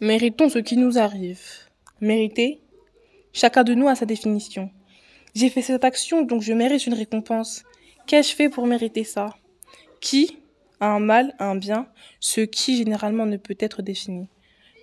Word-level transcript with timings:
Méritons 0.00 0.48
ce 0.48 0.60
qui 0.60 0.76
nous 0.76 0.96
arrive. 0.96 1.40
Mériter 2.00 2.60
Chacun 3.32 3.64
de 3.64 3.74
nous 3.74 3.88
a 3.88 3.96
sa 3.96 4.06
définition. 4.06 4.70
J'ai 5.34 5.50
fait 5.50 5.60
cette 5.60 5.84
action, 5.84 6.22
donc 6.22 6.40
je 6.40 6.52
mérite 6.52 6.86
une 6.86 6.94
récompense. 6.94 7.64
Qu'ai-je 8.06 8.32
fait 8.32 8.48
pour 8.48 8.68
mériter 8.68 9.02
ça? 9.02 9.34
Qui 10.00 10.38
a 10.78 10.86
un 10.86 11.00
mal, 11.00 11.34
un 11.40 11.56
bien? 11.56 11.88
Ce 12.20 12.42
qui 12.42 12.76
généralement 12.76 13.26
ne 13.26 13.36
peut 13.38 13.56
être 13.58 13.82
défini. 13.82 14.28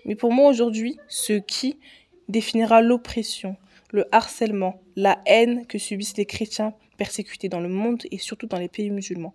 Mais 0.03 0.15
pour 0.15 0.33
moi 0.33 0.49
aujourd'hui, 0.49 0.97
ce 1.07 1.31
qui 1.31 1.79
définira 2.27 2.81
l'oppression, 2.81 3.55
le 3.91 4.13
harcèlement, 4.13 4.81
la 4.97 5.21
haine 5.27 5.65
que 5.65 5.77
subissent 5.77 6.17
les 6.17 6.25
chrétiens 6.25 6.73
persécutés 6.97 7.47
dans 7.47 7.61
le 7.61 7.69
monde 7.69 8.03
et 8.11 8.17
surtout 8.17 8.47
dans 8.47 8.59
les 8.59 8.67
pays 8.67 8.89
musulmans. 8.89 9.33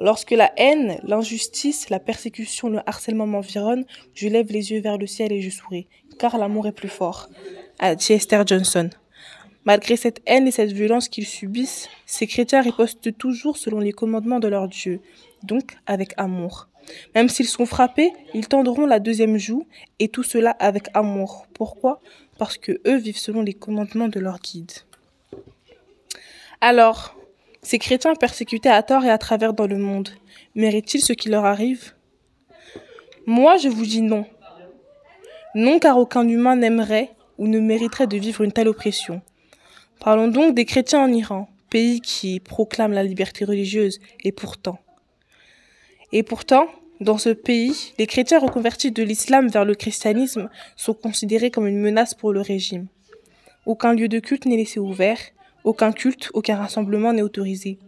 Lorsque 0.00 0.30
la 0.30 0.50
haine, 0.56 0.98
l'injustice, 1.04 1.90
la 1.90 2.00
persécution, 2.00 2.70
le 2.70 2.80
harcèlement 2.86 3.26
m'environnent, 3.26 3.84
je 4.14 4.28
lève 4.28 4.50
les 4.50 4.72
yeux 4.72 4.80
vers 4.80 4.96
le 4.96 5.06
ciel 5.06 5.30
et 5.30 5.42
je 5.42 5.50
souris, 5.50 5.86
car 6.18 6.38
l'amour 6.38 6.66
est 6.66 6.72
plus 6.72 6.88
fort. 6.88 7.28
A 7.78 7.94
dit 7.94 8.14
Esther 8.14 8.46
Johnson. 8.46 8.88
Malgré 9.66 9.96
cette 9.96 10.22
haine 10.24 10.48
et 10.48 10.52
cette 10.52 10.72
violence 10.72 11.10
qu'ils 11.10 11.26
subissent, 11.26 11.90
ces 12.06 12.26
chrétiens 12.26 12.62
ripostent 12.62 13.16
toujours 13.18 13.58
selon 13.58 13.78
les 13.78 13.92
commandements 13.92 14.40
de 14.40 14.48
leur 14.48 14.68
Dieu, 14.68 15.00
donc 15.42 15.76
avec 15.86 16.14
amour. 16.16 16.68
Même 17.14 17.28
s'ils 17.28 17.46
sont 17.46 17.66
frappés, 17.66 18.10
ils 18.32 18.48
tendront 18.48 18.86
la 18.86 19.00
deuxième 19.00 19.36
joue, 19.36 19.66
et 19.98 20.08
tout 20.08 20.22
cela 20.22 20.52
avec 20.52 20.88
amour. 20.94 21.46
Pourquoi? 21.52 22.00
Parce 22.38 22.56
que 22.56 22.80
eux 22.86 22.96
vivent 22.96 23.18
selon 23.18 23.42
les 23.42 23.52
commandements 23.52 24.08
de 24.08 24.18
leur 24.18 24.38
guide. 24.40 24.72
Alors, 26.62 27.19
ces 27.62 27.78
chrétiens 27.78 28.14
persécutés 28.14 28.68
à 28.68 28.82
tort 28.82 29.04
et 29.04 29.10
à 29.10 29.18
travers 29.18 29.52
dans 29.52 29.66
le 29.66 29.76
monde, 29.76 30.10
méritent-ils 30.54 31.02
ce 31.02 31.12
qui 31.12 31.28
leur 31.28 31.44
arrive? 31.44 31.94
Moi, 33.26 33.58
je 33.58 33.68
vous 33.68 33.84
dis 33.84 34.02
non. 34.02 34.24
Non, 35.54 35.78
car 35.78 35.98
aucun 35.98 36.26
humain 36.26 36.56
n'aimerait 36.56 37.10
ou 37.38 37.46
ne 37.48 37.60
mériterait 37.60 38.06
de 38.06 38.16
vivre 38.16 38.42
une 38.42 38.52
telle 38.52 38.68
oppression. 38.68 39.20
Parlons 39.98 40.28
donc 40.28 40.54
des 40.54 40.64
chrétiens 40.64 41.00
en 41.00 41.12
Iran, 41.12 41.48
pays 41.68 42.00
qui 42.00 42.40
proclame 42.40 42.92
la 42.92 43.02
liberté 43.02 43.44
religieuse, 43.44 44.00
et 44.24 44.32
pourtant. 44.32 44.78
Et 46.12 46.22
pourtant, 46.22 46.66
dans 47.00 47.18
ce 47.18 47.30
pays, 47.30 47.92
les 47.98 48.06
chrétiens 48.06 48.40
reconvertis 48.40 48.90
de 48.90 49.02
l'islam 49.02 49.48
vers 49.48 49.64
le 49.64 49.74
christianisme 49.74 50.50
sont 50.76 50.94
considérés 50.94 51.50
comme 51.50 51.66
une 51.66 51.80
menace 51.80 52.14
pour 52.14 52.32
le 52.32 52.40
régime. 52.40 52.86
Aucun 53.66 53.94
lieu 53.94 54.08
de 54.08 54.18
culte 54.18 54.46
n'est 54.46 54.56
laissé 54.56 54.80
ouvert, 54.80 55.18
aucun 55.64 55.92
culte, 55.92 56.30
aucun 56.34 56.56
rassemblement 56.56 57.12
n'est 57.12 57.22
autorisé. 57.22 57.78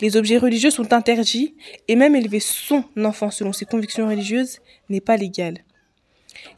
Les 0.00 0.16
objets 0.16 0.38
religieux 0.38 0.70
sont 0.70 0.92
interdits 0.92 1.54
et 1.86 1.96
même 1.96 2.16
élever 2.16 2.40
son 2.40 2.84
enfant 2.96 3.30
selon 3.30 3.52
ses 3.52 3.64
convictions 3.64 4.08
religieuses 4.08 4.58
n'est 4.88 5.00
pas 5.00 5.16
légal. 5.16 5.64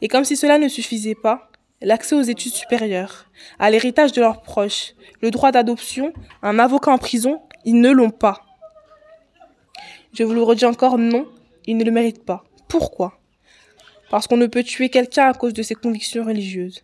Et 0.01 0.07
comme 0.07 0.23
si 0.23 0.35
cela 0.35 0.57
ne 0.57 0.67
suffisait 0.67 1.15
pas, 1.15 1.51
l'accès 1.81 2.15
aux 2.15 2.21
études 2.21 2.53
supérieures, 2.53 3.27
à 3.59 3.69
l'héritage 3.69 4.11
de 4.11 4.21
leurs 4.21 4.41
proches, 4.41 4.93
le 5.21 5.31
droit 5.31 5.51
d'adoption, 5.51 6.13
un 6.41 6.59
avocat 6.59 6.91
en 6.91 6.97
prison, 6.97 7.41
ils 7.65 7.79
ne 7.79 7.91
l'ont 7.91 8.11
pas. 8.11 8.41
Je 10.13 10.23
vous 10.23 10.33
le 10.33 10.43
redis 10.43 10.65
encore, 10.65 10.97
non, 10.97 11.27
ils 11.65 11.77
ne 11.77 11.83
le 11.83 11.91
méritent 11.91 12.25
pas. 12.25 12.43
Pourquoi? 12.67 13.19
Parce 14.09 14.27
qu'on 14.27 14.37
ne 14.37 14.47
peut 14.47 14.63
tuer 14.63 14.89
quelqu'un 14.89 15.29
à 15.29 15.33
cause 15.33 15.53
de 15.53 15.63
ses 15.63 15.75
convictions 15.75 16.25
religieuses. 16.25 16.81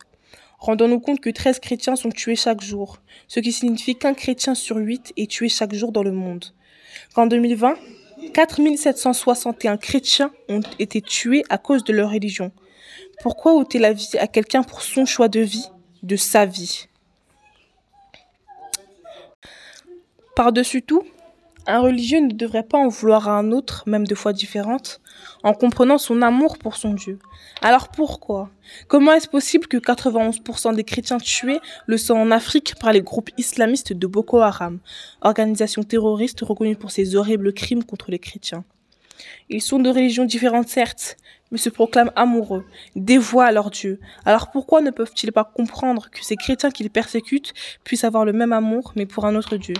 Rendons-nous 0.57 0.99
compte 0.99 1.19
que 1.19 1.29
13 1.29 1.59
chrétiens 1.59 1.95
sont 1.95 2.09
tués 2.09 2.35
chaque 2.35 2.61
jour, 2.61 2.97
ce 3.27 3.39
qui 3.39 3.51
signifie 3.51 3.95
qu'un 3.95 4.13
chrétien 4.13 4.55
sur 4.55 4.77
8 4.77 5.13
est 5.15 5.29
tué 5.29 5.49
chaque 5.49 5.73
jour 5.73 5.91
dans 5.91 6.03
le 6.03 6.11
monde. 6.11 6.45
Qu'en 7.13 7.27
2020, 7.27 7.75
4761 8.33 9.77
chrétiens 9.77 10.31
ont 10.49 10.61
été 10.79 11.01
tués 11.01 11.43
à 11.49 11.57
cause 11.57 11.83
de 11.83 11.93
leur 11.93 12.11
religion. 12.11 12.51
Pourquoi 13.21 13.53
ôter 13.53 13.79
la 13.79 13.93
vie 13.93 14.17
à 14.19 14.27
quelqu'un 14.27 14.63
pour 14.63 14.81
son 14.81 15.05
choix 15.05 15.27
de 15.27 15.39
vie, 15.39 15.67
de 16.03 16.15
sa 16.15 16.45
vie? 16.45 16.87
Par-dessus 20.35 20.81
tout, 20.81 21.03
un 21.67 21.79
religieux 21.81 22.21
ne 22.21 22.31
devrait 22.31 22.63
pas 22.63 22.77
en 22.77 22.87
vouloir 22.87 23.27
à 23.27 23.37
un 23.37 23.51
autre, 23.51 23.83
même 23.85 24.07
de 24.07 24.15
foi 24.15 24.31
différente, 24.31 25.01
en 25.43 25.53
comprenant 25.53 25.97
son 25.97 26.21
amour 26.21 26.57
pour 26.57 26.77
son 26.77 26.93
Dieu. 26.93 27.19
Alors 27.61 27.89
pourquoi? 27.89 28.49
Comment 28.87 29.11
est-ce 29.11 29.27
possible 29.27 29.67
que 29.67 29.77
91% 29.77 30.75
des 30.75 30.85
chrétiens 30.85 31.17
tués 31.17 31.59
le 31.85 31.97
sont 31.97 32.15
en 32.15 32.31
Afrique 32.31 32.75
par 32.79 32.93
les 32.93 33.01
groupes 33.01 33.29
islamistes 33.37 33.91
de 33.91 34.07
Boko 34.07 34.39
Haram, 34.39 34.79
organisation 35.21 35.83
terroriste 35.83 36.41
reconnue 36.41 36.77
pour 36.77 36.91
ses 36.91 37.15
horribles 37.15 37.51
crimes 37.53 37.83
contre 37.83 38.11
les 38.11 38.19
chrétiens? 38.19 38.63
Ils 39.49 39.61
sont 39.61 39.79
de 39.79 39.89
religions 39.89 40.25
différentes 40.25 40.69
certes, 40.69 41.17
mais 41.51 41.57
se 41.57 41.69
proclament 41.69 42.11
amoureux, 42.15 42.65
dévoient 42.95 43.45
à 43.45 43.51
leur 43.51 43.71
Dieu. 43.71 43.99
Alors 44.25 44.51
pourquoi 44.51 44.81
ne 44.81 44.91
peuvent-ils 44.91 45.31
pas 45.31 45.43
comprendre 45.43 46.09
que 46.11 46.23
ces 46.23 46.35
chrétiens 46.35 46.71
qu'ils 46.71 46.89
persécutent 46.89 47.53
puissent 47.83 48.03
avoir 48.03 48.23
le 48.23 48.33
même 48.33 48.53
amour, 48.53 48.93
mais 48.95 49.05
pour 49.05 49.25
un 49.25 49.35
autre 49.35 49.57
Dieu? 49.57 49.75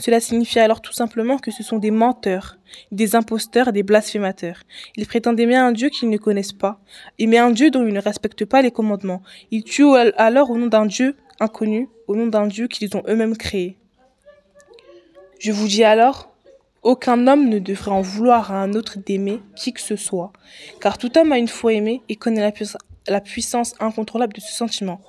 Cela 0.00 0.20
signifie 0.20 0.60
alors 0.60 0.80
tout 0.80 0.92
simplement 0.92 1.38
que 1.38 1.50
ce 1.50 1.62
sont 1.62 1.78
des 1.78 1.90
menteurs, 1.90 2.56
des 2.92 3.16
imposteurs, 3.16 3.72
des 3.72 3.82
blasphémateurs. 3.82 4.62
Ils 4.96 5.06
prétendent 5.06 5.40
aimer 5.40 5.56
un 5.56 5.72
Dieu 5.72 5.88
qu'ils 5.88 6.08
ne 6.08 6.18
connaissent 6.18 6.52
pas, 6.52 6.80
aimer 7.18 7.38
un 7.38 7.50
Dieu 7.50 7.70
dont 7.70 7.84
ils 7.84 7.92
ne 7.92 8.00
respectent 8.00 8.44
pas 8.44 8.62
les 8.62 8.70
commandements. 8.70 9.22
Ils 9.50 9.64
tuent 9.64 9.96
alors 10.16 10.50
au 10.50 10.58
nom 10.58 10.66
d'un 10.66 10.86
Dieu 10.86 11.16
inconnu, 11.40 11.88
au 12.06 12.14
nom 12.14 12.28
d'un 12.28 12.46
Dieu 12.46 12.68
qu'ils 12.68 12.96
ont 12.96 13.02
eux-mêmes 13.08 13.36
créé. 13.36 13.76
Je 15.40 15.52
vous 15.52 15.66
dis 15.66 15.84
alors, 15.84 16.30
aucun 16.82 17.26
homme 17.26 17.48
ne 17.48 17.58
devrait 17.58 17.90
en 17.90 18.00
vouloir 18.00 18.52
à 18.52 18.62
un 18.62 18.74
autre 18.74 18.98
d'aimer 18.98 19.40
qui 19.56 19.72
que 19.72 19.80
ce 19.80 19.96
soit, 19.96 20.32
car 20.80 20.98
tout 20.98 21.16
homme 21.18 21.32
a 21.32 21.38
une 21.38 21.48
fois 21.48 21.72
aimé 21.72 22.02
et 22.08 22.16
connaît 22.16 22.40
la, 22.40 22.52
la 23.08 23.20
puissance 23.20 23.74
incontrôlable 23.80 24.32
de 24.32 24.40
ce 24.40 24.52
sentiment. 24.52 25.00